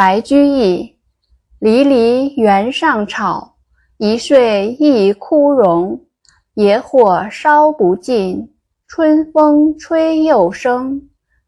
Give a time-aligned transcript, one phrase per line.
[0.00, 0.96] 白居易。
[1.58, 3.56] 离离原上草，
[3.98, 6.06] 一岁一枯荣。
[6.54, 8.50] 野火烧不尽，
[8.88, 11.06] 春风吹又生。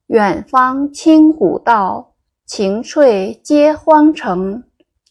[0.09, 2.13] 远芳侵古道，
[2.45, 4.63] 晴翠接荒城。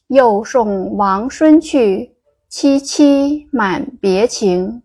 [0.05, 2.15] 又送王孙去，
[2.47, 4.83] 萋萋满别情。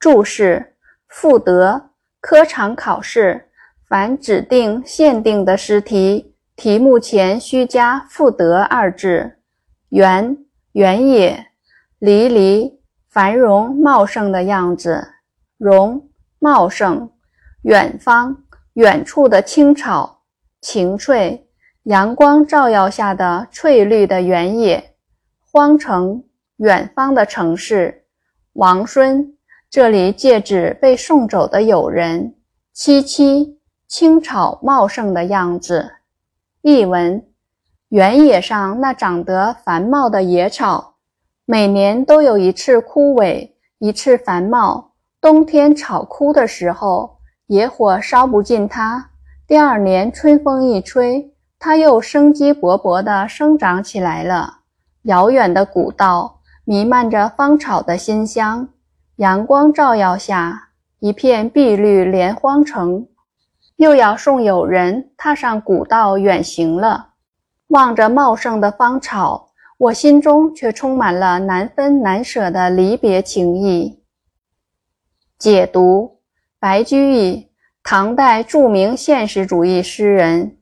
[0.00, 0.74] 注释：
[1.06, 3.48] 赋得，科场考试。
[3.88, 9.36] 凡指定、限定的诗题，题目前需加“赋得”二字。
[9.90, 10.38] 原，
[10.72, 11.48] 原野，
[11.98, 15.06] 离离，繁荣茂盛的样子。
[15.58, 17.10] 荣，茂盛。
[17.60, 20.22] 远方，远处的青草。
[20.62, 21.46] 晴翠，
[21.82, 24.94] 阳光照耀下的翠绿的原野。
[25.52, 26.24] 荒城，
[26.56, 28.06] 远方的城市。
[28.54, 29.36] 王孙，
[29.68, 32.34] 这里借指被送走的友人。
[32.74, 33.56] 萋萋。
[33.86, 35.92] 青草茂盛的样子。
[36.68, 37.24] 译文：
[37.90, 40.94] 原野上那长得繁茂的野草，
[41.44, 44.90] 每年都有一次枯萎，一次繁茂。
[45.20, 49.10] 冬天草枯的时候，野火烧不尽它；
[49.46, 54.62] 第二年春风一吹，它又生机勃勃地生长起来了。
[55.02, 58.68] 遥远的古道弥漫着芳草的馨香，
[59.18, 63.06] 阳光照耀下，一片碧绿连荒城。
[63.76, 67.10] 又要送友人踏上古道远行了，
[67.68, 74.02] 望着茂盛的芳草，我心中却充满了难分难舍的离别情意。
[75.38, 76.20] 解读：
[76.58, 77.50] 白居易，
[77.82, 80.56] 唐代著名现实主义诗人，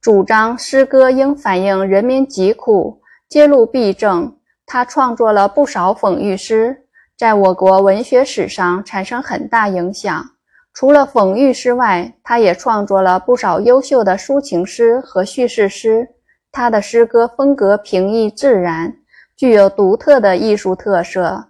[0.00, 4.36] 主张诗歌应反映人民疾苦，揭露弊政。
[4.64, 6.86] 他创作了不少讽喻诗，
[7.18, 10.24] 在我国文学史上产生很大影响。
[10.72, 16.08] 除了讽喻诗外，他也创作了不少优秀的抒情诗和叙事诗。
[16.52, 18.96] 他的诗歌风格平易自然，
[19.36, 21.44] 具有独特的艺术特色，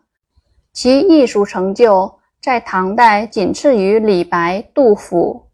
[0.73, 5.49] 其艺术成就在唐代仅次于李白、杜甫。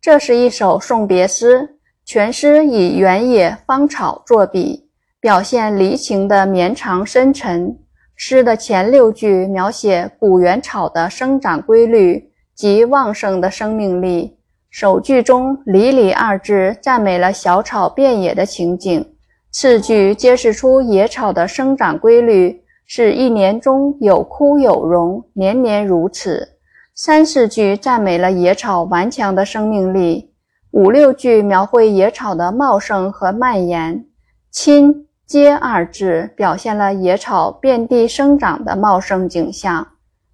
[0.00, 4.88] 这是一首送别诗，全诗以原野芳草作笔，
[5.20, 7.78] 表现离情的绵长深沉。
[8.16, 12.29] 诗的前六句描写古原草的生长规律。
[12.60, 14.36] 及旺盛的生命力。
[14.68, 19.14] 首句中“离离”二字赞美了小草遍野的情景，
[19.50, 26.46] 次句揭示出野草的生长规律是一年中有枯有荣，年年如此。
[26.94, 30.34] 三四句赞美了野草顽强的生命力，
[30.72, 34.04] 五六句描绘野草的茂盛和蔓延。
[34.50, 39.86] 亲接二字表现了野草遍地生长的茂盛景象。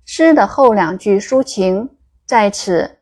[0.04, 1.88] 诗的后两句抒情。
[2.26, 2.98] 在此，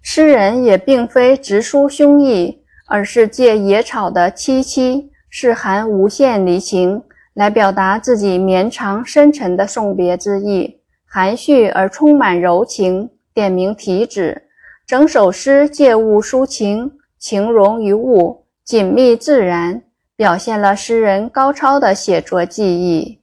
[0.00, 7.02] 诗人也并非直抒胸臆，而是借野草的萋萋，是含无限离情，
[7.34, 13.10] 来表达自己绵长深沉的送别之意，含蓄而充满柔情。
[13.34, 14.48] 点明题旨，
[14.84, 19.82] 整首诗借物抒情，情融于物，紧密自然，
[20.16, 23.20] 表现了诗人高超的写作技艺。